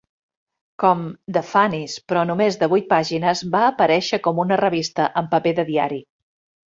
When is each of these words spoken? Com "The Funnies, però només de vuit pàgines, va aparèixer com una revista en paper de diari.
Com 0.83 1.03
"The 1.35 1.43
Funnies, 1.49 1.97
però 2.11 2.23
només 2.29 2.57
de 2.63 2.69
vuit 2.73 2.89
pàgines, 2.95 3.45
va 3.57 3.61
aparèixer 3.75 4.19
com 4.29 4.43
una 4.45 4.59
revista 4.63 5.11
en 5.23 5.29
paper 5.35 5.55
de 5.61 5.67
diari. 5.71 6.01